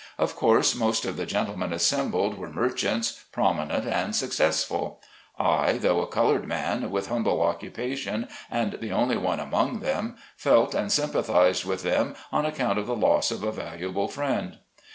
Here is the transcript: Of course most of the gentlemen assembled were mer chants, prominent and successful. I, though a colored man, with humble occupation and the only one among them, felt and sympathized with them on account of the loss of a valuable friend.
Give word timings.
Of 0.17 0.35
course 0.35 0.73
most 0.73 1.05
of 1.05 1.15
the 1.15 1.27
gentlemen 1.27 1.71
assembled 1.71 2.35
were 2.35 2.49
mer 2.51 2.71
chants, 2.71 3.23
prominent 3.31 3.85
and 3.85 4.15
successful. 4.15 4.99
I, 5.37 5.73
though 5.73 6.01
a 6.01 6.07
colored 6.07 6.47
man, 6.47 6.89
with 6.89 7.09
humble 7.09 7.39
occupation 7.39 8.27
and 8.49 8.79
the 8.81 8.91
only 8.91 9.17
one 9.17 9.39
among 9.39 9.81
them, 9.81 10.15
felt 10.35 10.73
and 10.73 10.91
sympathized 10.91 11.65
with 11.65 11.83
them 11.83 12.15
on 12.31 12.47
account 12.47 12.79
of 12.79 12.87
the 12.87 12.95
loss 12.95 13.29
of 13.29 13.43
a 13.43 13.51
valuable 13.51 14.07
friend. 14.07 14.57